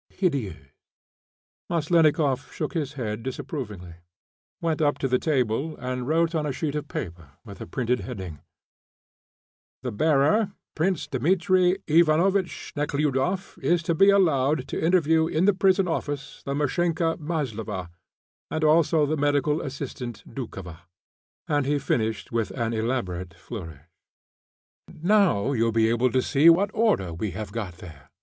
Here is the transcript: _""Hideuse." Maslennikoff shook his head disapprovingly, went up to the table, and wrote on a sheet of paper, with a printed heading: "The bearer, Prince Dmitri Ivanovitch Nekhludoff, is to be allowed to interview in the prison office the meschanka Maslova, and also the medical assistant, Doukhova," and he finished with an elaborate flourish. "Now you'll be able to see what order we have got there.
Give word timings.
_""Hideuse." 0.17 0.55
Maslennikoff 1.69 2.51
shook 2.51 2.73
his 2.73 2.93
head 2.93 3.21
disapprovingly, 3.21 3.97
went 4.59 4.81
up 4.81 4.97
to 4.97 5.07
the 5.07 5.19
table, 5.19 5.77
and 5.77 6.07
wrote 6.07 6.33
on 6.33 6.43
a 6.47 6.51
sheet 6.51 6.73
of 6.73 6.87
paper, 6.87 7.33
with 7.45 7.61
a 7.61 7.67
printed 7.67 7.99
heading: 7.99 8.39
"The 9.83 9.91
bearer, 9.91 10.53
Prince 10.73 11.05
Dmitri 11.05 11.83
Ivanovitch 11.85 12.73
Nekhludoff, 12.75 13.59
is 13.59 13.83
to 13.83 13.93
be 13.93 14.09
allowed 14.09 14.67
to 14.69 14.83
interview 14.83 15.27
in 15.27 15.45
the 15.45 15.53
prison 15.53 15.87
office 15.87 16.41
the 16.45 16.55
meschanka 16.55 17.17
Maslova, 17.19 17.91
and 18.49 18.63
also 18.63 19.05
the 19.05 19.17
medical 19.17 19.61
assistant, 19.61 20.23
Doukhova," 20.27 20.79
and 21.47 21.67
he 21.67 21.77
finished 21.77 22.31
with 22.31 22.49
an 22.57 22.73
elaborate 22.73 23.35
flourish. 23.35 23.83
"Now 24.91 25.51
you'll 25.51 25.71
be 25.71 25.89
able 25.89 26.09
to 26.11 26.23
see 26.23 26.49
what 26.49 26.71
order 26.73 27.13
we 27.13 27.29
have 27.37 27.51
got 27.51 27.75
there. 27.77 28.09